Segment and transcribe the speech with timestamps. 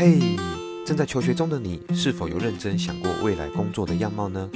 [0.00, 0.18] 嘿
[0.86, 4.48] 正在求学中的你，是否有认真想过未来工作的样貌呢？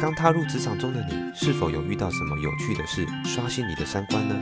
[0.00, 4.34] 刚踏入职场中的你，是否有遇到什么有趣的事，刷新你的三观呢？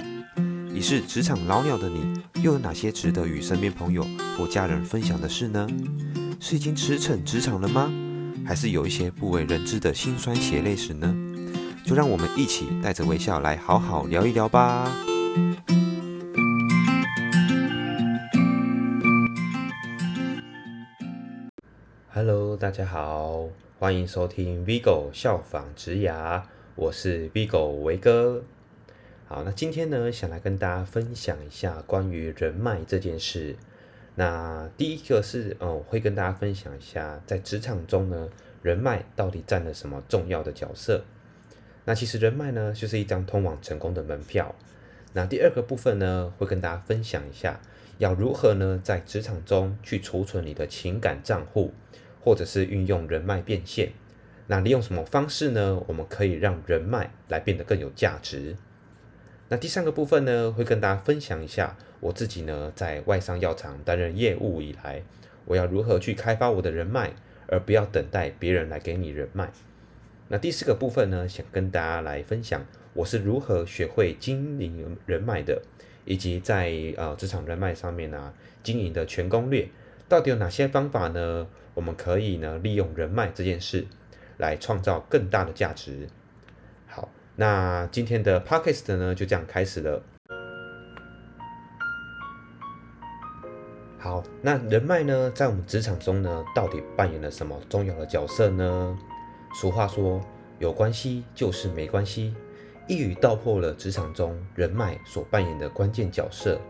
[0.72, 4.06] 已是职场老鸟的你，又有哪些值得与身边朋友
[4.38, 5.66] 或家人分享的事呢？
[6.40, 7.92] 是已经驰骋职场了吗？
[8.46, 11.14] 还是有一些不为人知的辛酸血泪史呢？
[11.84, 14.90] 就让我们一起带着微笑来好好聊一聊吧。
[22.68, 26.42] 大家好，欢迎收听 Vigo 效仿职涯，
[26.74, 28.42] 我是 Vigo 维哥。
[29.26, 33.56] 好，那今天呢，想来跟大家分享一下关于人脉这件事。
[34.16, 38.28] 那第一个是，嗯，我会跟大家分享一下，在职场中呢，
[38.60, 41.02] 人脉到底占了什么重要的角色？
[41.86, 44.54] 那其实人脉呢，就是一张通往成功的门票。
[45.14, 47.62] 那第二个部分呢，会跟大家分享一下，
[47.96, 51.72] 要如何呢，在职场中去储存你的情感账户。
[52.28, 53.90] 或者是运用人脉变现，
[54.48, 55.82] 那利用什么方式呢？
[55.86, 58.54] 我们可以让人脉来变得更有价值。
[59.48, 65.02] 那第三个部分呢，会跟大家分享一下我自己呢，在外商药厂担任业务以来，
[65.46, 67.14] 我要如何去开发我的人脉，
[67.46, 69.50] 而不要等待别人来给你人脉。
[70.28, 72.62] 那第四个部分呢，想跟大家来分享
[72.92, 75.62] 我是如何学会经营人脉的，
[76.04, 79.66] 以及在呃职场人脉上面呢，经营的全攻略。
[80.10, 81.46] 到底有哪些方法呢？
[81.78, 83.86] 我们可以呢，利用人脉这件事
[84.36, 86.08] 来创造更大的价值。
[86.88, 90.02] 好，那今天的 podcast 呢，就这样开始了。
[93.96, 98.98] 好，那人脉呢，在我们职场中呢，到底扮演了什么重要的角色呢？
[99.54, 100.20] 俗话说，
[100.58, 102.34] 有关系就是没关系，
[102.88, 106.60] 一语道破了职场中人脉所扮演的关键角色。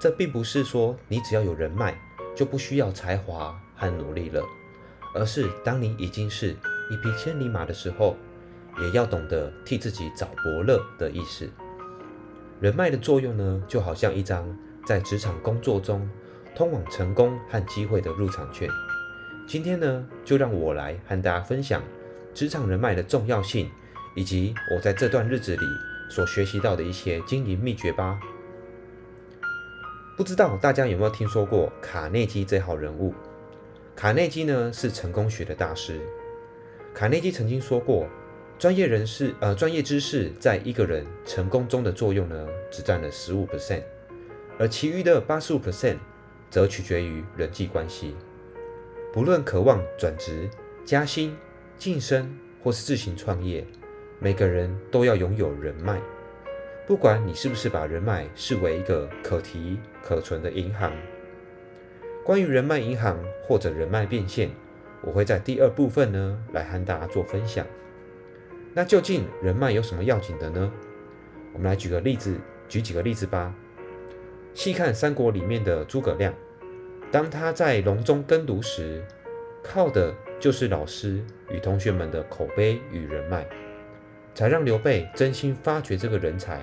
[0.00, 1.94] 这并不是说你只要有人脉。
[2.34, 4.40] 就不需要才华和努力了，
[5.12, 6.50] 而是当你已经是
[6.88, 8.16] 一匹千里马的时候，
[8.80, 11.50] 也要懂得替自己找伯乐的意思。
[12.60, 14.56] 人脉的作用呢，就好像一张
[14.86, 16.08] 在职场工作中
[16.54, 18.68] 通往成功和机会的入场券。
[19.48, 21.82] 今天呢，就让我来和大家分享
[22.32, 23.68] 职场人脉的重要性，
[24.14, 25.66] 以及我在这段日子里
[26.08, 28.20] 所学习到的一些经营秘诀吧。
[30.16, 33.12] 不知道大家有没有听说过卡内基这号人物？
[34.02, 36.00] 卡内基呢，是成功学的大师。
[36.92, 38.08] 卡内基曾经说过，
[38.58, 43.84] 专业人士呃专业知识在一个人成功中的作用呢，只占了十五 percent，
[44.58, 45.98] 而其余的八十五 percent
[46.50, 48.16] 则取决于人际关系。
[49.12, 50.50] 不论渴望转职、
[50.84, 51.36] 加薪、
[51.78, 53.64] 晋升或是自行创业，
[54.18, 56.02] 每个人都要拥有人脉。
[56.88, 60.92] 不管你是不是把人脉视为一个可提可存的银行，
[62.24, 64.50] 关于人脉银行或者人脉变现，
[65.02, 67.66] 我会在第二部分呢来和大家做分享。
[68.74, 70.72] 那究竟人脉有什么要紧的呢？
[71.52, 72.36] 我们来举个例子，
[72.68, 73.54] 举几个例子吧。
[74.54, 76.32] 细看三国里面的诸葛亮，
[77.10, 79.04] 当他在隆中耕读时，
[79.62, 83.46] 靠的就是老师与同学们的口碑与人脉。
[84.34, 86.62] 才让刘备真心发掘这个人才。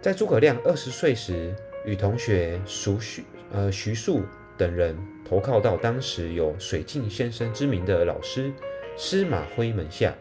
[0.00, 1.54] 在诸葛亮二十岁时，
[1.84, 4.22] 与同学徐徐呃徐庶
[4.56, 8.52] 等人投靠到当时有水镜先生之名的老师
[8.96, 10.14] 司马徽门下。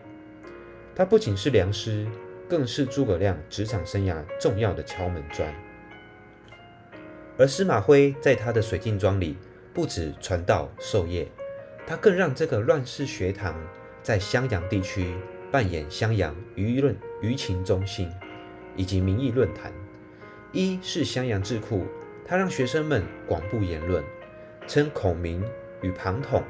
[0.95, 2.07] 他不仅是良师，
[2.47, 5.53] 更是诸葛亮职场生涯重要的敲门砖。
[7.37, 9.37] 而司马徽在他的水镜庄里，
[9.73, 11.27] 不止传道授业，
[11.85, 13.55] 他更让这个乱世学堂
[14.01, 15.13] 在襄阳地区。
[15.51, 18.09] 扮演襄阳舆论舆情中心
[18.75, 19.71] 以及民意论坛。
[20.51, 21.85] 一是襄阳智库，
[22.25, 24.03] 他让学生们广布言论，
[24.67, 25.43] 称孔明
[25.81, 26.43] 与庞统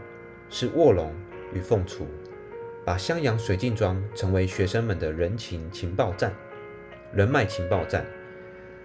[0.50, 1.13] 是卧龙
[1.53, 2.06] 与凤雏，
[2.85, 6.34] 把襄阳水镜庄成为学生们的人情情报站、
[7.13, 8.06] 人脉情报站。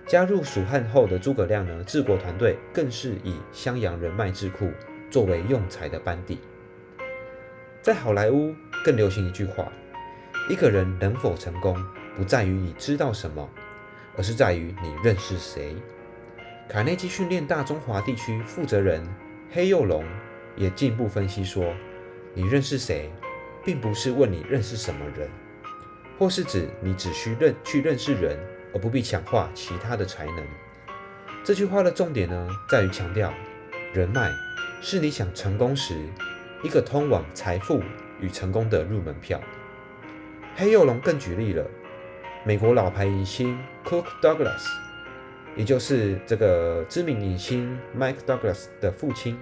[0.06, 4.70] 加入蜀汉后的诸葛亮呢，治国团队更是以襄阳人脉智库
[5.10, 6.38] 作为用才的班底。
[7.82, 8.54] 在好莱坞
[8.84, 9.70] 更流行一句话。
[10.48, 11.76] 一个人能否成功，
[12.16, 13.46] 不在于你知道什么，
[14.16, 15.76] 而是在于你认识谁。
[16.68, 19.02] 卡内基训练大中华地区负责人
[19.50, 20.04] 黑幼龙
[20.54, 21.74] 也进一步分析说，
[22.34, 23.10] 你认识谁，
[23.64, 25.30] 并不是问你认识什么人，
[26.18, 28.38] 或是指你只需认去认识人，
[28.74, 30.44] 而不必强化其他的才能。
[31.42, 33.32] 这句话的重点呢，在于强调，
[33.94, 34.30] 人脉
[34.82, 35.94] 是你想成功时
[36.62, 37.82] 一个通往财富
[38.20, 39.40] 与成功的入门票。
[40.54, 41.64] 黑幼龙更举例了，
[42.44, 44.66] 美国老牌影星 Kirk Douglas，
[45.56, 49.38] 也就是这个知名影星 Mike Douglas 的父亲，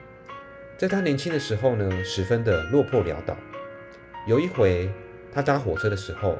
[0.79, 3.37] 在他年轻的时候呢，十分的落魄潦倒。
[4.27, 4.91] 有一回，
[5.33, 6.39] 他搭火车的时候，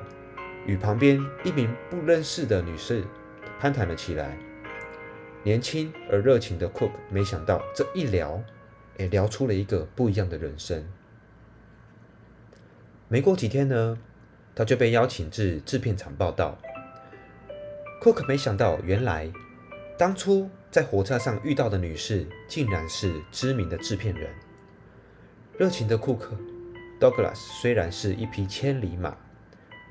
[0.67, 3.05] 与旁边一名不认识的女士
[3.61, 4.37] 攀谈了起来。
[5.43, 8.43] 年轻而热情的 Cook 没想到这一聊，
[8.97, 10.85] 也聊出了一个不一样的人生。
[13.09, 13.97] 没过几天呢，
[14.57, 16.59] 他就被邀请至制片厂报道。
[18.03, 19.31] Cook 没想到，原来
[19.99, 24.29] 当初在火车上遇到的女士，竟然是知名的制片人。
[25.57, 26.37] 热情的库克
[27.01, 29.17] ，Douglas 虽然是一匹千里马，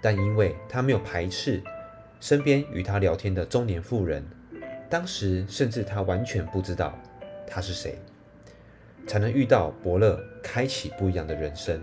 [0.03, 1.59] 但因为他没有排斥
[2.19, 4.23] 身边与他聊天的中年妇人，
[4.91, 6.95] 当时甚至他完全不知道
[7.47, 7.99] 他是谁，
[9.07, 11.81] 才能遇到伯乐，开启不一样的人生。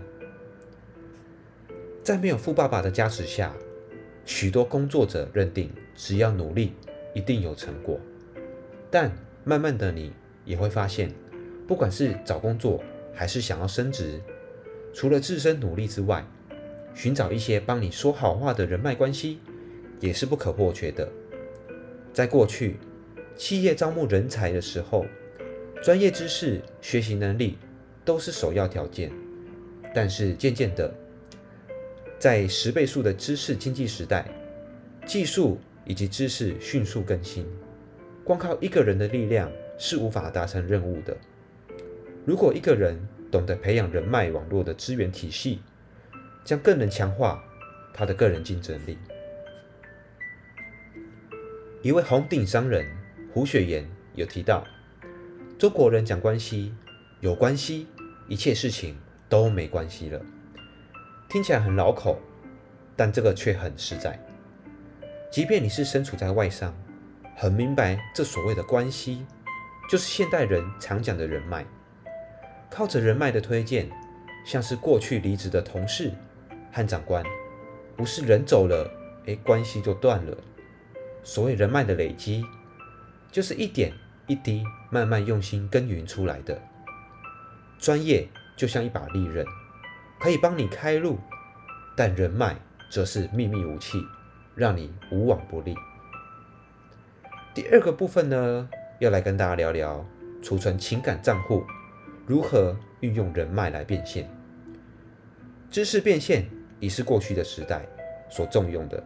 [2.01, 3.53] 在没有富爸爸的加持下，
[4.23, 6.73] 许多工作者认定只要努力，
[7.13, 7.99] 一定有成果。
[8.93, 9.11] 但
[9.43, 10.13] 慢慢的，你
[10.45, 11.11] 也会发现，
[11.67, 14.21] 不管是找工作还是想要升职，
[14.93, 16.23] 除了自身努力之外，
[16.93, 19.39] 寻找一些帮你说好话的人脉关系，
[19.99, 21.09] 也是不可或缺的。
[22.13, 22.77] 在过去，
[23.35, 25.07] 企业招募人才的时候，
[25.81, 27.57] 专业知识、学习能力
[28.05, 29.11] 都是首要条件。
[29.91, 30.93] 但是渐渐的，
[32.19, 34.29] 在十倍数的知识经济时代，
[35.07, 37.43] 技术以及知识迅速更新。
[38.23, 41.15] 光靠一个人的力量是无法达成任务的。
[42.25, 42.97] 如果一个人
[43.29, 45.61] 懂得培养人脉网络的资源体系，
[46.45, 47.43] 将更能强化
[47.93, 48.97] 他的个人竞争力。
[51.81, 52.87] 一位红顶商人
[53.33, 53.85] 胡雪岩
[54.15, 54.65] 有提到，
[55.59, 56.73] 中国人讲关系，
[57.19, 57.87] 有关系，
[58.29, 58.97] 一切事情
[59.27, 60.21] 都没关系了。
[61.27, 62.21] 听起来很绕口，
[62.95, 64.17] 但这个却很实在。
[65.29, 66.73] 即便你是身处在外商。
[67.35, 69.25] 很明白，这所谓的关系，
[69.89, 71.65] 就是现代人常讲的人脉。
[72.69, 73.89] 靠着人脉的推荐，
[74.45, 76.11] 像是过去离职的同事
[76.71, 77.23] 和长官，
[77.95, 78.89] 不是人走了，
[79.27, 80.37] 哎，关系就断了。
[81.23, 82.45] 所谓人脉的累积，
[83.31, 83.93] 就是一点
[84.27, 86.61] 一滴慢慢用心耕耘出来的。
[87.79, 89.45] 专业就像一把利刃，
[90.19, 91.19] 可以帮你开路，
[91.95, 92.55] 但人脉
[92.89, 94.01] 则是秘密武器，
[94.55, 95.75] 让你无往不利。
[97.53, 98.67] 第二个部分呢，
[98.97, 100.03] 要来跟大家聊聊
[100.41, 101.63] 储存情感账户
[102.25, 104.27] 如何运用人脉来变现。
[105.69, 107.85] 知识变现已是过去的时代
[108.27, 109.03] 所重用的，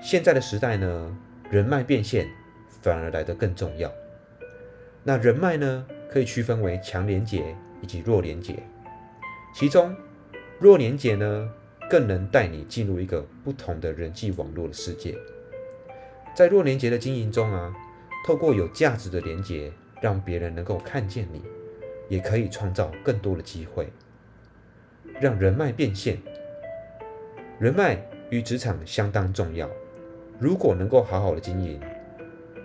[0.00, 1.18] 现在的时代呢，
[1.50, 2.28] 人脉变现
[2.82, 3.92] 反而来得更重要。
[5.02, 7.52] 那人脉呢，可以区分为强连结
[7.82, 8.62] 以及弱连结，
[9.52, 9.92] 其中
[10.60, 11.50] 弱连结呢，
[11.90, 15.16] 更能带你进入一个不同的人际网络的世界。
[16.36, 17.74] 在弱连结的经营中啊，
[18.26, 19.72] 透过有价值的连结，
[20.02, 21.42] 让别人能够看见你，
[22.10, 23.90] 也可以创造更多的机会，
[25.18, 26.18] 让人脉变现。
[27.58, 27.98] 人脉
[28.28, 29.66] 与职场相当重要，
[30.38, 31.80] 如果能够好好的经营，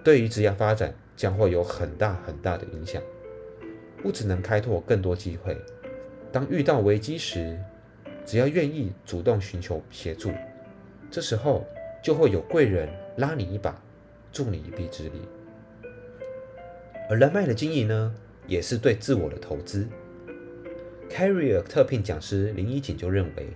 [0.04, 3.02] 对于职业发展将会有很大很大的影响。
[4.04, 5.58] 不只能开拓更多机会，
[6.30, 7.58] 当遇到危机时，
[8.26, 10.30] 只要愿意主动寻求协助，
[11.10, 11.66] 这时候
[12.02, 12.90] 就会有贵人。
[13.18, 13.80] 拉你一把，
[14.32, 15.22] 助你一臂之力。
[17.10, 18.16] 而人脉的经营呢，
[18.48, 19.86] 也是对自我的投资。
[21.10, 23.48] Carrier 特聘讲师林怡景就认为，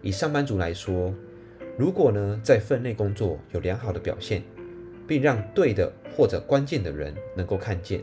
[0.00, 1.14] 以上班族来说，
[1.76, 4.42] 如果呢在分内工作有良好的表现，
[5.06, 8.02] 并让对的或者关键的人能够看见，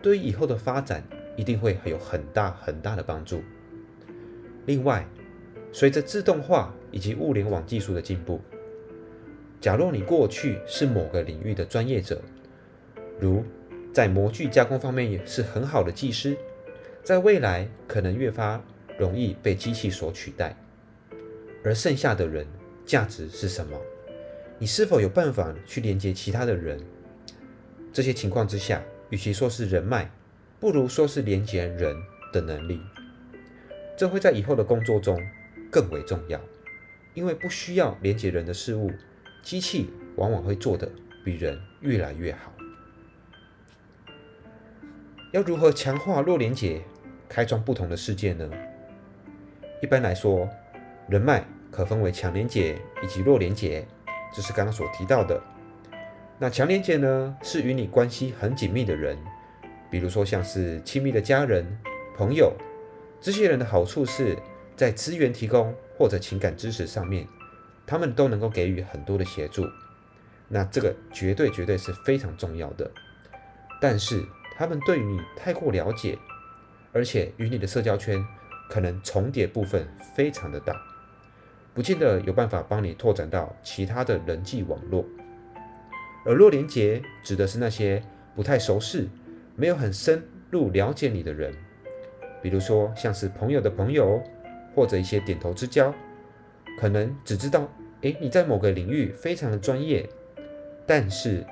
[0.00, 1.04] 对于以后的发展
[1.36, 3.42] 一定会有很大很大的帮助。
[4.64, 5.06] 另外，
[5.70, 8.40] 随着自动化以及物联网技术的进步，
[9.64, 12.20] 假若你过去是某个领域的专业者，
[13.18, 13.42] 如
[13.94, 16.36] 在模具加工方面也是很好的技师，
[17.02, 18.62] 在未来可能越发
[18.98, 20.54] 容易被机器所取代。
[21.64, 22.46] 而剩下的人
[22.84, 23.80] 价值是什么？
[24.58, 26.78] 你是否有办法去连接其他的人？
[27.90, 30.10] 这些情况之下，与其说是人脉，
[30.60, 31.96] 不如说是连接人
[32.34, 32.82] 的能力。
[33.96, 35.18] 这会在以后的工作中
[35.70, 36.38] 更为重要，
[37.14, 38.90] 因为不需要连接人的事物。
[39.44, 40.90] 机器往往会做得
[41.22, 42.50] 比人越来越好。
[45.32, 46.80] 要如何强化弱连结，
[47.28, 48.50] 开创不同的世界呢？
[49.82, 50.48] 一般来说，
[51.10, 53.86] 人脉可分为强连结以及弱连结，
[54.34, 55.38] 这是刚刚所提到的。
[56.38, 59.18] 那强连结呢，是与你关系很紧密的人，
[59.90, 61.78] 比如说像是亲密的家人、
[62.16, 62.54] 朋友，
[63.20, 64.38] 这些人的好处是
[64.74, 67.26] 在资源提供或者情感支持上面。
[67.86, 69.68] 他们都能够给予很多的协助，
[70.48, 72.90] 那这个绝对绝对是非常重要的。
[73.80, 74.24] 但是
[74.56, 76.18] 他们对于你太过了解，
[76.92, 78.24] 而且与你的社交圈
[78.70, 80.74] 可能重叠部分非常的大，
[81.74, 85.04] 不见得有办法帮你拓展到其他的人际网络。
[86.24, 88.02] 而弱连结指的是那些
[88.34, 89.06] 不太熟识、
[89.56, 91.52] 没有很深入了解你的人，
[92.40, 94.22] 比如说像是朋友的朋友，
[94.74, 95.92] 或者一些点头之交，
[96.78, 97.68] 可能只知道，
[98.02, 100.08] 诶，你在某个领域非常的专业，
[100.86, 101.44] 但是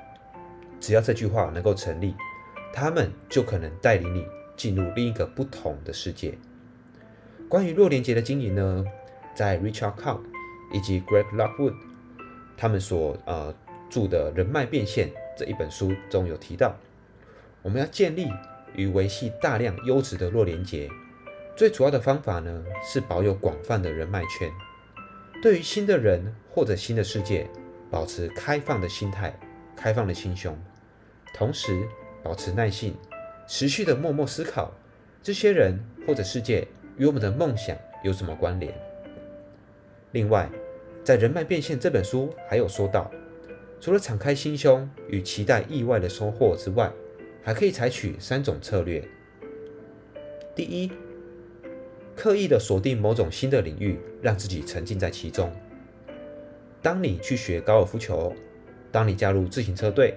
[0.79, 2.13] 只要这句话能够成立，
[2.73, 4.25] 他们就可能带领你
[4.55, 6.37] 进入另一个不同的世界。
[7.49, 8.85] 关于弱连接的经营呢，
[9.33, 10.19] 在 Richard Kahn
[10.73, 11.75] 以及 Greg Lockwood
[12.57, 13.53] 他们所呃
[13.89, 16.75] 著的《人脉变现》这一本书中有提到，
[17.61, 18.27] 我们要建立
[18.75, 20.89] 与维系大量优质的弱连接，
[21.55, 24.51] 最主要的方法呢是保有广泛的人脉圈，
[25.43, 27.45] 对于新的人或者新的世界，
[27.91, 29.37] 保持开放的心态、
[29.75, 30.57] 开放的心胸，
[31.33, 31.85] 同时
[32.23, 32.95] 保持耐性，
[33.45, 34.71] 持续的默默思考
[35.21, 36.65] 这些人或者世界
[36.97, 38.73] 与我们的梦想有什么关联。
[40.13, 40.49] 另外，
[41.03, 43.11] 在《人脉变现》这本书还有说到，
[43.81, 46.89] 除了敞开心胸与期待意外的收获之外，
[47.43, 49.03] 还可以采取三种策略。
[50.55, 50.89] 第一，
[52.15, 55.51] 刻意的锁定某种新的领域，让自己沉浸在其中。
[56.81, 58.33] 当你去学高尔夫球，
[58.91, 60.15] 当你加入自行车队，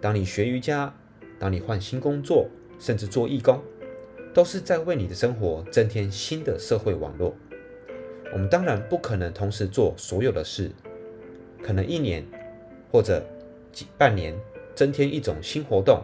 [0.00, 0.94] 当你学瑜伽，
[1.38, 2.48] 当你换新工作，
[2.78, 3.62] 甚至做义工，
[4.32, 7.34] 都是在为你的生活增添新的社会网络。
[8.32, 10.70] 我们当然不可能同时做所有的事，
[11.62, 12.24] 可能一年。
[12.92, 13.20] 或者
[13.72, 14.32] 几半年
[14.72, 16.00] 增添一种新活动，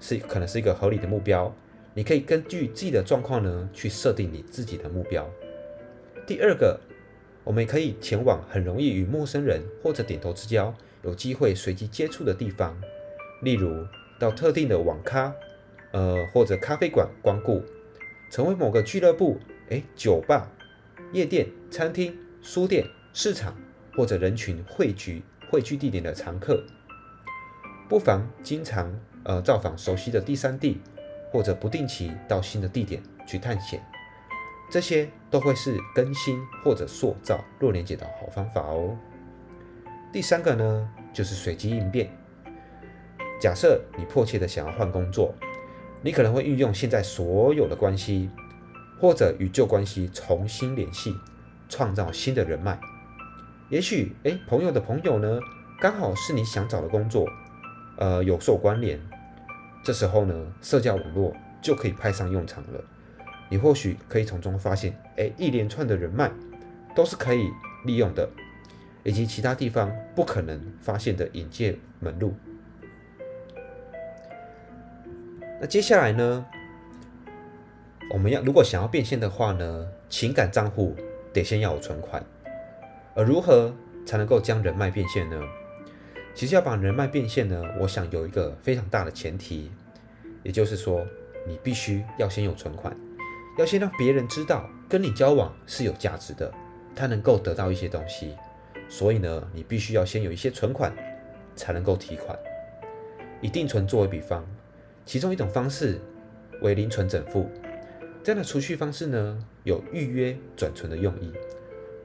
[0.00, 1.54] 是可能是一个合理的目标。
[1.94, 5.28] 你可以根据自己的状况呢，去设定你自己的目标。
[6.26, 6.78] 第二个，
[7.44, 12.80] 我们可以前往很容易与陌生人或者点头之交有机会随机接触的地方，
[13.42, 13.86] 例如
[14.18, 15.34] 到特定的网咖，
[15.92, 17.62] 呃或者咖啡馆光顾，
[18.30, 20.50] 成为某个俱乐部、诶酒吧、
[21.12, 23.56] 夜店、餐厅、书店、市场
[23.96, 25.22] 或者人群汇聚。
[25.50, 26.62] 汇聚地点的常客，
[27.88, 30.80] 不妨经常呃造访熟悉的第三地，
[31.30, 33.80] 或者不定期到新的地点去探险，
[34.70, 38.96] 这些都会是更新或者塑造弱连结的好方法哦。
[40.12, 42.10] 第三个呢，就是随机应变。
[43.40, 45.34] 假设你迫切的想要换工作，
[46.02, 48.28] 你可能会运用现在所有的关系，
[49.00, 51.14] 或者与旧关系重新联系，
[51.68, 52.78] 创造新的人脉。
[53.68, 55.40] 也许，哎，朋友的朋友呢，
[55.80, 57.24] 刚好是你想找的工作，
[57.98, 59.00] 呃，有所关联。
[59.82, 62.84] 这时候呢，社交网络就可以派上用场了。
[63.48, 66.30] 你或许可以从中发现，哎，一连串的人脉
[66.94, 67.50] 都是可以
[67.84, 68.28] 利用的，
[69.02, 72.34] 以及其他地方不可能发现的引荐门路。
[75.60, 76.46] 那接下来呢，
[78.12, 80.94] 我们要如果想要变现的话呢，情感账户
[81.32, 82.24] 得先要有存款。
[83.14, 83.74] 而如何
[84.06, 85.42] 才能够将人脉变现呢？
[86.40, 89.70] 其实要把人脉变现呢，我想有一个非常大的前提，
[90.42, 91.06] 也就是说，
[91.46, 92.96] 你必须要先有存款，
[93.58, 96.50] 要先让别人知道跟你交往是有价值的，
[96.96, 98.34] 他能够得到一些东西。
[98.88, 100.90] 所以呢，你必须要先有一些存款，
[101.54, 102.34] 才能够提款。
[103.42, 104.42] 以定存作为比方，
[105.04, 106.00] 其中一种方式
[106.62, 107.50] 为零存整付，
[108.24, 111.34] 这样的储蓄方式呢，有预约转存的用意。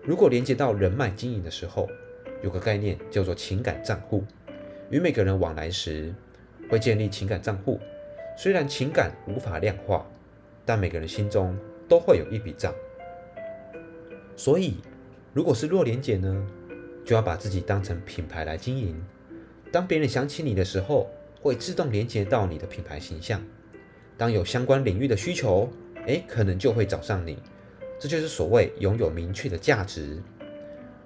[0.04, 1.88] 如果连接到人脉经营的时候，
[2.42, 4.24] 有个概念叫做情感账户。
[4.90, 6.14] 与每个人往来时，
[6.70, 7.80] 会建立情感账户。
[8.38, 10.06] 虽然情感无法量化，
[10.66, 12.74] 但每个人心中都会有一笔账。
[14.36, 14.78] 所以，
[15.34, 16.48] 如果是弱连结呢，
[17.06, 19.02] 就要把自己当成品牌来经营。
[19.72, 21.10] 当别人想起你的时候，
[21.42, 23.42] 会自动连接到你的品牌形象。
[24.18, 25.70] 当有相关领域的需求，
[26.06, 27.38] 诶，可能就会找上你。
[28.00, 30.22] 这就是所谓拥有明确的价值。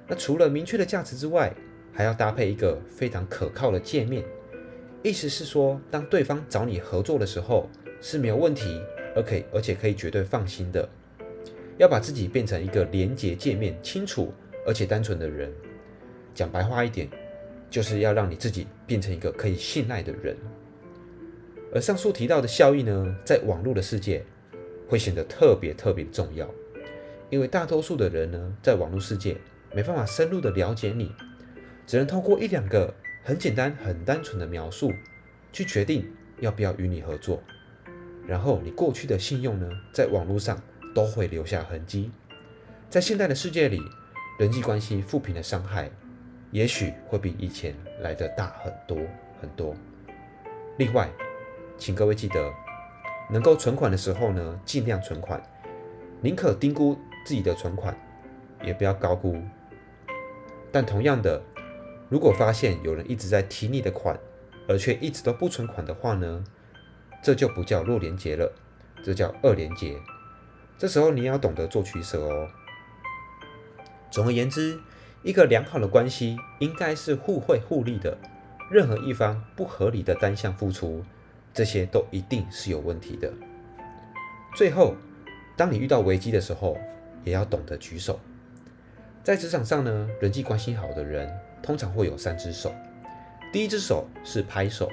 [0.09, 1.53] 那除了明确的价值之外，
[1.93, 4.25] 还要搭配一个非常可靠的界面。
[5.03, 7.69] 意思是说，当对方找你合作的时候
[8.01, 8.81] 是没有问题，
[9.15, 10.89] 而可以而且可以绝对放心的。
[11.77, 14.33] 要把自己变成一个连结界面清楚
[14.65, 15.53] 而且单纯的人。
[16.33, 17.07] 讲白话一点，
[17.69, 20.35] 就是要让你自己变成一个可以信赖的人。
[21.73, 24.25] 而上述提到的效益呢，在网络的世界
[24.87, 26.49] 会显得特别特别重要。
[27.29, 29.37] 因为大多数的人呢，在网络世界
[29.73, 31.13] 没办法深入的了解你，
[31.85, 34.91] 只能透过一两个很简单、很单纯的描述，
[35.51, 37.41] 去决定要不要与你合作。
[38.27, 40.61] 然后你过去的信用呢，在网络上
[40.93, 42.11] 都会留下痕迹。
[42.89, 43.79] 在现代的世界里，
[44.39, 45.89] 人际关系负评的伤害，
[46.51, 48.97] 也许会比以前来得大很多
[49.41, 49.75] 很多。
[50.77, 51.09] 另外，
[51.77, 52.51] 请各位记得，
[53.31, 55.41] 能够存款的时候呢，尽量存款，
[56.21, 57.95] 宁可低估自己的存款，
[58.63, 59.41] 也不要高估。
[60.71, 61.41] 但同样的，
[62.09, 64.19] 如果发现有人一直在提你的款，
[64.67, 66.43] 而却一直都不存款的话呢，
[67.23, 68.51] 这就不叫弱连结了，
[69.03, 69.99] 这叫二连结。
[70.77, 72.47] 这时候你要懂得做取舍哦。
[74.11, 74.79] 总而言之，
[75.23, 78.17] 一个良好的关系应该是互惠互利的，
[78.71, 81.03] 任何一方不合理的单向付出，
[81.53, 83.33] 这些都一定是有问题的。
[84.55, 84.95] 最后，
[85.57, 86.77] 当你遇到危机的时候，
[87.23, 88.19] 也要懂得举手。
[89.23, 91.29] 在职场上呢，人际关系好的人
[91.61, 92.73] 通常会有三只手。
[93.51, 94.89] 第一只手是拍手，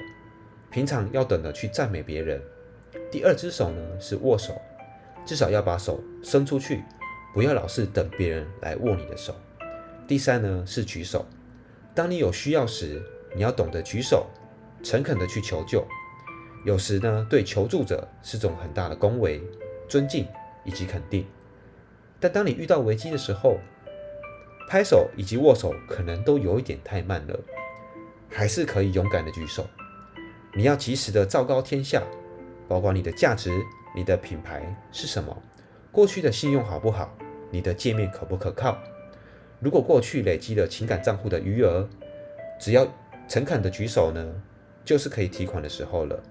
[0.69, 2.41] 平常要懂得去赞美别人。
[3.09, 4.59] 第二只手呢是握手，
[5.25, 6.83] 至少要把手伸出去，
[7.33, 9.33] 不要老是等别人来握你的手。
[10.07, 11.25] 第三呢是举手，
[11.95, 13.01] 当你有需要时，
[13.33, 14.27] 你要懂得举手，
[14.83, 15.85] 诚恳的去求救。
[16.65, 19.41] 有时呢，对求助者是种很大的恭维、
[19.87, 20.27] 尊敬
[20.65, 21.25] 以及肯定。
[22.19, 23.57] 但当你遇到危机的时候，
[24.67, 27.39] 拍手以及握手可能都有一点太慢了，
[28.29, 29.65] 还是可以勇敢的举手。
[30.53, 32.03] 你要及时的昭告天下，
[32.67, 33.49] 包括你的价值、
[33.95, 35.41] 你的品牌是什么，
[35.89, 37.17] 过去的信用好不好，
[37.49, 38.77] 你的界面可不可靠。
[39.59, 41.87] 如果过去累积了情感账户的余额，
[42.59, 42.85] 只要
[43.27, 44.43] 诚恳的举手呢，
[44.83, 46.21] 就是可以提款的时候了。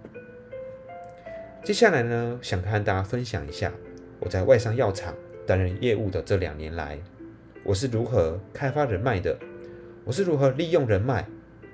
[1.64, 3.72] 接下来呢，想和大家分享一下
[4.20, 5.14] 我在外商药厂
[5.46, 6.98] 担任业务的这两年来。
[7.66, 9.36] 我是如何开发人脉的？
[10.04, 11.26] 我是如何利用人脉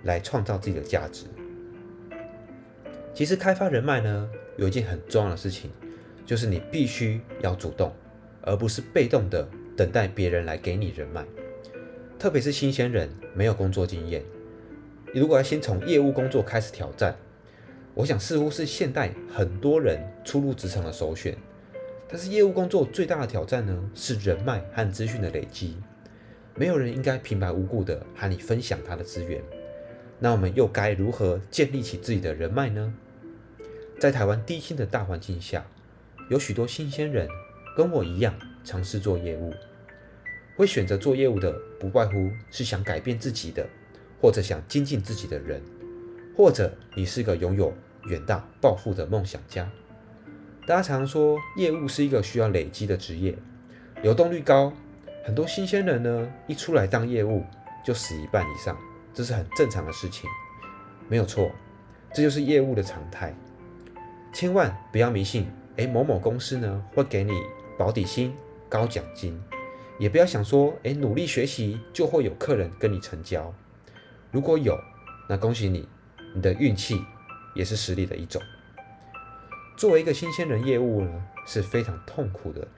[0.04, 1.26] 来创造自己的价值？
[3.12, 5.70] 其实开发人脉呢，有一件很重要的事情，
[6.24, 7.92] 就是你必须要主动，
[8.40, 9.46] 而不是被动的
[9.76, 11.26] 等待别人来给你人脉。
[12.18, 14.22] 特别是新鲜人，没有工作经验，
[15.12, 17.14] 你如果要先从业务工作开始挑战，
[17.92, 21.36] 我想似乎是现代很多人初入职场的首选。
[22.12, 25.78] 但是业务工作最大的挑战呢，是人脉和资讯的累积。
[26.54, 29.42] 没有人应该平白无故的和你分享他的资源。
[30.18, 32.92] 那我们又该如何建立起自己的人脉呢？
[33.98, 35.64] 在台湾低薪的大环境下，
[36.28, 37.26] 有许多新鲜人
[37.74, 39.54] 跟我一样尝试做业务。
[40.54, 43.66] 会选择做业务的，不外乎是想改变自己的，
[44.20, 45.62] 或者想精进自己的人，
[46.36, 47.72] 或者你是个拥有
[48.04, 49.72] 远大抱负的梦想家。
[50.64, 53.36] 大家常说，业务是一个需要累积的职业，
[54.00, 54.72] 流动率高，
[55.24, 57.44] 很多新鲜人呢，一出来当业务
[57.84, 58.78] 就死一半以上，
[59.12, 60.30] 这是很正常的事情，
[61.08, 61.50] 没有错，
[62.14, 63.34] 这就是业务的常态。
[64.32, 67.32] 千万不要迷信，诶，某某公司呢会给你
[67.76, 68.32] 保底薪、
[68.68, 69.36] 高奖金，
[69.98, 73.52] 也不要想说，诶，努力学习就会有客人跟你成交。
[74.30, 74.78] 如果有，
[75.28, 75.88] 那恭喜你，
[76.36, 77.02] 你的运气
[77.56, 78.40] 也是实力的一种。
[79.82, 81.10] 作为一个新鲜人，业务呢
[81.44, 82.68] 是非常痛苦的。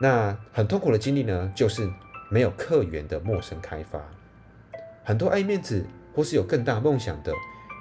[0.00, 1.88] 那很痛苦的经历呢，就是
[2.28, 4.02] 没有客源的陌生开发。
[5.04, 7.32] 很多爱面子或是有更大梦想的，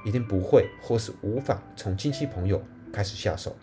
[0.05, 3.57] 一定不会或是无法从亲戚朋友开始下手，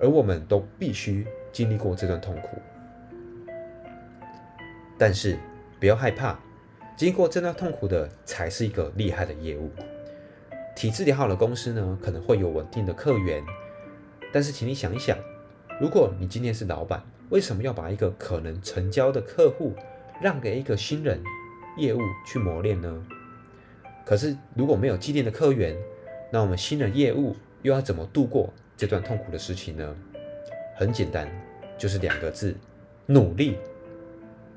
[0.00, 2.60] 而我们都必须经历过这段痛苦。
[4.98, 5.38] 但是
[5.78, 6.36] 不要害怕，
[6.96, 9.70] 经过这段痛苦的才是一个厉害的业务。
[10.74, 13.40] 体制良好的公司呢，可能会有稳定的客源，
[14.32, 15.16] 但是请你想一想，
[15.80, 19.74] 如果你今天是老板，为什么要把一个可能成交的客户
[20.20, 21.22] 让给一个新人
[21.76, 23.06] 业务去磨练呢？
[24.04, 25.76] 可是如果没有既定的客源，
[26.30, 29.96] 那我们新人业务又要怎么度过这段痛苦的事情呢？
[30.76, 31.28] 很简单，
[31.76, 32.54] 就是两个字：
[33.06, 33.56] 努力，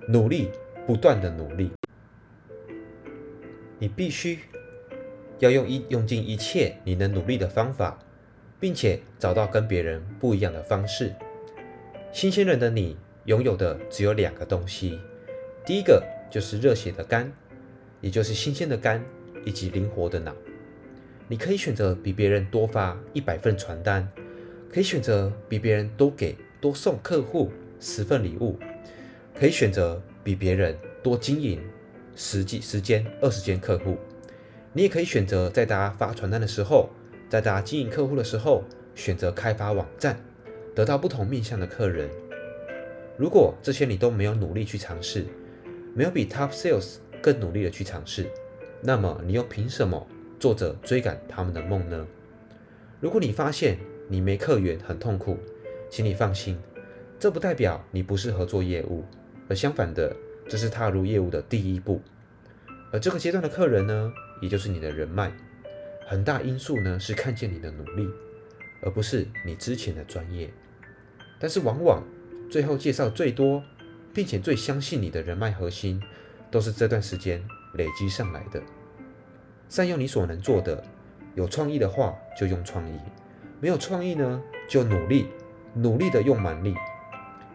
[0.07, 0.49] 努力，
[0.85, 1.71] 不断的努力，
[3.79, 4.39] 你必须。
[5.39, 7.97] 要用一用尽一切你能努力的方法，
[8.61, 11.13] 并且找到跟别人不一样的方式。
[12.13, 12.95] 新鲜人的你
[13.25, 14.99] 拥有的只有两个东西，
[15.65, 17.31] 第一个就是热血的肝，
[17.99, 19.03] 也就是新鲜的肝
[19.43, 20.33] 以及灵活的脑。
[21.27, 24.07] 你可以选择比别人多发一百份传单，
[24.71, 28.59] 可以选择比别人多给多送客户十份礼物，
[29.33, 31.59] 可以选择比别人多经营
[32.15, 33.97] 十几十间二十间客户。
[34.73, 36.89] 你也可以选择在大家发传单的时候，
[37.31, 38.61] 在大家经营客户的时候，
[38.93, 40.19] 选择开发网站，
[40.75, 42.09] 得到不同面向的客人。
[43.15, 45.25] 如果这些你都没有努力去尝试，
[45.95, 48.29] 没有比 Top Sales 更努力的去尝试，
[48.81, 50.05] 那么你又凭什么
[50.41, 52.05] 做着追赶他们的梦呢？
[52.99, 53.77] 如果你发现
[54.09, 55.37] 你没客源很痛苦，
[55.89, 56.59] 请你放心，
[57.17, 59.05] 这不代表你不适合做业务，
[59.47, 60.13] 而相反的，
[60.49, 62.01] 这是踏入业务的第一步。
[62.91, 65.31] 而这个阶段的客人呢，也就是你的人脉，
[66.11, 68.05] 很大因素呢是看见你的努力，
[68.81, 70.51] 而不是你之前的专业。
[71.39, 72.03] 但是往往
[72.49, 73.63] 最后介绍最多，
[74.13, 76.03] 并且最相信你的人脉核心，
[76.51, 77.41] 都是这段时间
[77.75, 78.61] 累积上来的。
[79.69, 80.83] 善用你所能做的，
[81.33, 82.99] 有创意的话就用创意，
[83.61, 85.29] 没有创意呢，就努力
[85.73, 86.75] 努力的用蛮力。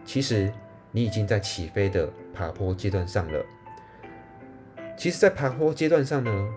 [0.03, 0.51] 其实
[0.91, 3.45] 你已经在起飞的爬坡阶段上了。
[4.97, 6.49] 其实，在爬坡阶段上呢，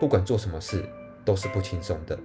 [0.00, 0.82] 不管做什么事
[1.24, 2.18] 都是不轻松的。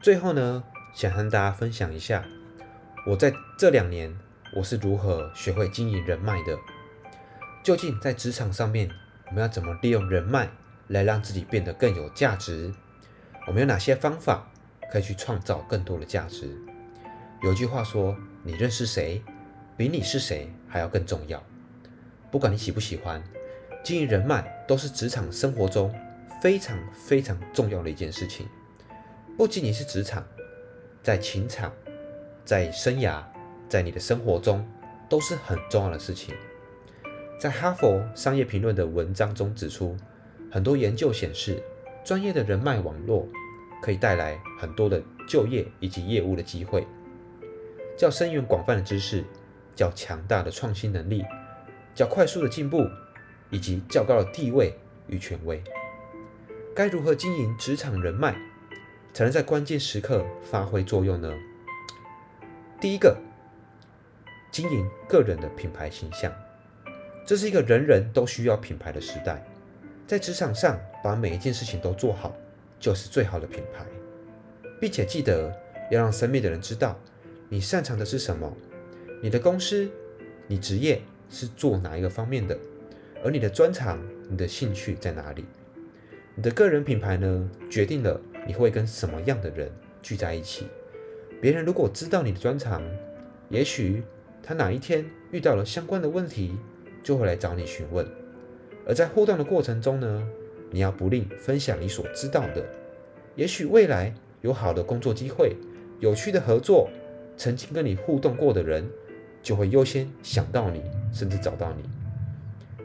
[0.00, 0.62] 最后呢，
[0.94, 2.24] 想和大家分享一下，
[3.06, 4.16] 我在这两年
[4.54, 6.56] 我是如何学会经营人脉的。
[7.62, 8.88] 究竟在职场上面，
[9.26, 10.48] 我们要怎么利用人脉
[10.86, 12.72] 来让自己变得更有价值？
[13.48, 14.48] 我们有哪些方法
[14.92, 16.56] 可以去创造更多的价值？
[17.42, 19.22] 有句话说：“你认识谁，
[19.76, 21.42] 比你是谁还要更重要。”
[22.30, 23.22] 不管你喜不喜欢，
[23.86, 25.94] 经营人脉都是职场生活中
[26.42, 28.48] 非常非常重要的一件事情。
[29.36, 30.26] 不仅仅是职场，
[31.04, 31.72] 在情场、
[32.44, 33.22] 在生涯、
[33.68, 34.68] 在你的生活中，
[35.08, 36.34] 都是很重要的事情。
[37.38, 39.96] 在哈佛商业评论的文章中指出，
[40.50, 41.62] 很多研究显示，
[42.04, 43.28] 专业的人脉网络
[43.80, 46.84] 可以带来很多的就业以及业务的机会。
[47.96, 49.24] 较深远广泛的知识，
[49.76, 51.24] 较强大的创新能力，
[51.94, 52.84] 较快速的进步，
[53.50, 54.78] 以及较高的地位
[55.08, 55.62] 与权威。
[56.74, 58.36] 该如何经营职场人脉，
[59.14, 61.32] 才能在关键时刻发挥作用呢？
[62.80, 63.16] 第一个，
[64.50, 66.32] 经营个人的品牌形象。
[67.24, 69.44] 这是一个人人都需要品牌的时代，
[70.06, 72.36] 在职场上把每一件事情都做好，
[72.78, 73.84] 就是最好的品牌，
[74.80, 75.50] 并且记得
[75.90, 76.96] 要让身边的人知道。
[77.48, 78.52] 你擅长的是什么？
[79.22, 79.90] 你的公司、
[80.46, 82.58] 你职业是做哪一个方面的？
[83.26, 83.98] 而你的专长、
[84.30, 85.44] 你的兴趣在哪里？
[86.36, 89.68] 你的个人品牌呢，决定了你会跟什么样的人
[90.00, 90.68] 聚在一起。
[91.40, 92.80] 别人如果知道你的专长，
[93.48, 94.04] 也许
[94.44, 96.54] 他哪一天遇到了相关的问题，
[97.02, 98.06] 就会来找你询问。
[98.86, 100.22] 而在互动的过程中呢，
[100.70, 102.64] 你要不吝分享你所知道的。
[103.34, 105.56] 也许未来有好的工作机会、
[105.98, 106.88] 有趣的合作。
[107.36, 108.88] 曾经跟你互动过的人，
[109.42, 110.80] 就会优先想到你，
[111.12, 111.95] 甚至找到你。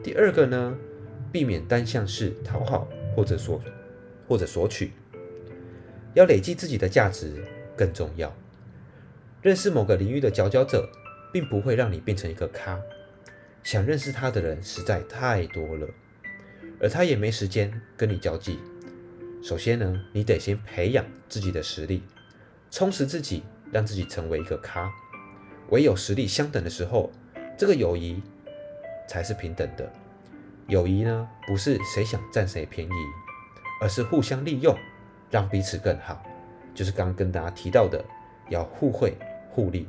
[0.02, 0.76] 第二个呢，
[1.30, 3.60] 避免单向式讨好或者索
[4.26, 4.92] 或者索取，
[6.14, 7.44] 要累积自己的价值
[7.76, 8.34] 更重要。
[9.40, 10.88] 认识某个领域的佼佼者，
[11.32, 12.80] 并不会让你变成一个咖。
[13.62, 15.86] 想认识他的人实在太多了，
[16.80, 18.58] 而他也没时间跟你交际。
[19.42, 22.02] 首先呢，你得先培养自己的实力，
[22.70, 23.42] 充实自己。
[23.72, 24.92] 让自己成为一个咖，
[25.70, 27.10] 唯有实力相等的时候，
[27.56, 28.22] 这个友谊
[29.08, 29.92] 才是平等的。
[30.68, 32.90] 友谊呢，不是谁想占谁便宜，
[33.80, 34.76] 而是互相利用，
[35.30, 36.22] 让彼此更好。
[36.74, 38.02] 就是刚刚跟大家提到的，
[38.48, 39.16] 要互惠
[39.50, 39.88] 互利。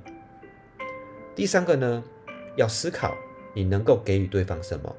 [1.35, 2.03] 第三个呢，
[2.55, 3.15] 要思考
[3.53, 4.95] 你能够给予对方什么，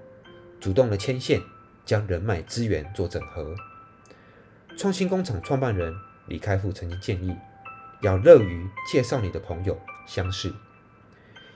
[0.60, 1.40] 主动的牵线，
[1.84, 3.54] 将人脉资源做整合。
[4.76, 5.94] 创新工厂创办人
[6.28, 7.36] 李开复曾经建议。
[8.02, 10.52] 要乐于介绍你的朋友相识。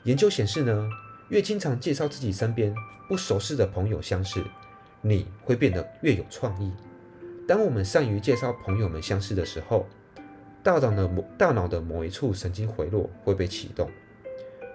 [0.04, 0.88] 研究显示呢，
[1.28, 2.74] 越经常介绍自己身边
[3.08, 4.42] 不熟识的朋友相识，
[5.02, 6.72] 你会变得越有创意。
[7.46, 9.86] 当我们善于介绍朋友们相识的时候，
[10.62, 13.90] 大脑的某大脑的某一处神经回路会被启动，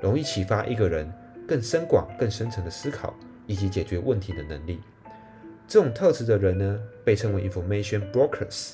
[0.01, 1.11] 容易启发一个人
[1.47, 3.15] 更深广、更深层的思考
[3.47, 4.79] 以及解决问题的能力。
[5.67, 8.73] 这种特质的人呢，被称为 information brokers。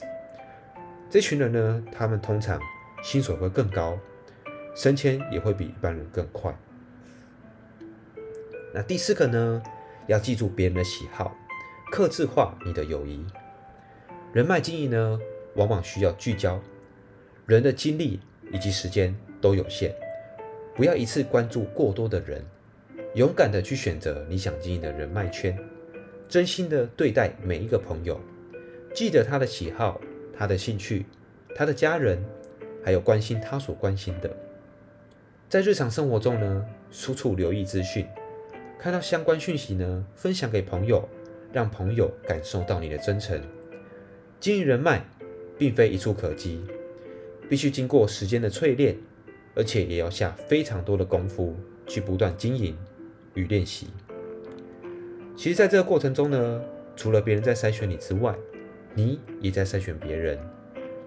[1.09, 2.59] 这群人呢，他们通常
[3.01, 3.97] 薪水会更高，
[4.75, 6.53] 升迁也会比一般人更快。
[8.73, 9.61] 那第四个呢，
[10.07, 11.35] 要记住别人的喜好，
[11.91, 13.25] 客制化你的友谊。
[14.33, 15.19] 人脉经营呢，
[15.55, 16.59] 往往需要聚焦，
[17.45, 18.19] 人的精力
[18.51, 19.93] 以及时间都有限，
[20.75, 22.45] 不要一次关注过多的人，
[23.15, 25.57] 勇敢的去选择你想经营的人脉圈，
[26.27, 28.19] 真心的对待每一个朋友，
[28.93, 29.99] 记得他的喜好，
[30.37, 31.05] 他的兴趣，
[31.55, 32.23] 他的家人。
[32.81, 34.33] 还有关心他所关心的，
[35.49, 38.07] 在日常生活中呢，处处留意资讯，
[38.81, 41.05] 看到相关讯息呢，分享给朋友，
[41.51, 43.37] 让朋友感受到你的真诚。
[44.39, 45.05] 经营人脉，
[45.57, 46.63] 并非一蹴可及，
[47.49, 48.95] 必须经过时间的淬炼，
[49.53, 51.53] 而且也要下非常多的功夫
[51.85, 52.73] 去不断经营
[53.33, 53.87] 与练习。
[55.35, 56.63] 其实，在这个过程中呢，
[56.95, 58.33] 除了别人在筛选你之外，
[58.93, 60.39] 你也在筛选别人。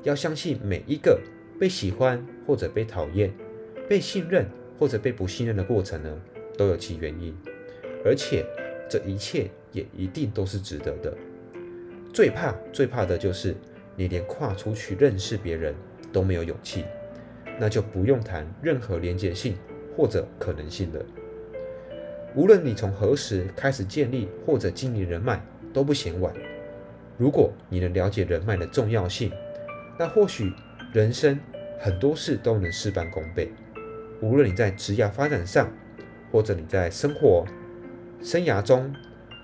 [0.03, 1.19] 要相信每一个。
[1.61, 3.33] 被喜欢或者被讨厌，
[3.89, 4.49] 被信任
[4.81, 6.21] 或者被不信任的过程呢，
[6.59, 7.37] 都有其原因，
[8.05, 8.45] 而且
[8.89, 11.17] 这一切也一定都是值得的。
[12.13, 13.55] 最怕最怕的就是
[13.97, 15.75] 你连跨出去认识别人
[16.13, 16.85] 都没有勇气，
[17.59, 19.57] 那就不用谈任何连结性
[19.97, 21.05] 或者可能性了。
[22.35, 26.33] 无论你从何时开始建立或者经营人脉，都不嫌晚。
[27.19, 29.31] 如果你能了解人脉的重要性，
[29.99, 30.53] 那或许
[30.93, 31.39] 人生
[31.79, 33.51] 很多事都能事半功倍。
[34.21, 35.71] 无论你在职业发展上，
[36.31, 37.45] 或者你在生活
[38.23, 38.95] 生涯中，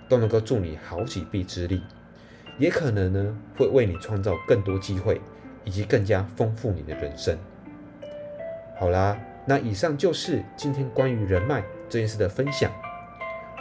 [0.09, 1.83] 都能够助你好几臂之力，
[2.59, 5.21] 也可能呢会为你创造更多机会，
[5.65, 7.37] 以及更加丰富你的人生。
[8.79, 12.71] 好啦，那以上就是今天关于人脉这件事的分享。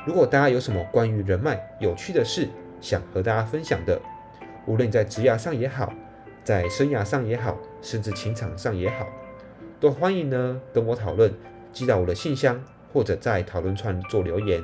[0.06, 2.48] 如果大家有什么关于人脉有趣的事
[2.80, 4.00] 想和大家分享的，
[4.68, 5.92] 无论在职涯上也好，
[6.44, 9.08] 在生涯上也好，甚至情场上也好，
[9.80, 11.34] 都欢迎呢跟我讨论，
[11.74, 12.64] 寄到我的信箱。
[12.94, 14.64] 或者在讨论串做留言，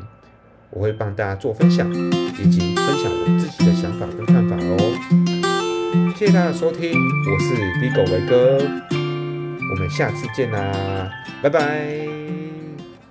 [0.76, 6.14] 我会帮大家做分享，以及分享我自己的想法跟看法哦。
[6.16, 8.58] 谢谢大家收听，我是 Bigo 维哥，
[8.92, 11.10] 我们下次见啦，
[11.42, 12.23] 拜拜。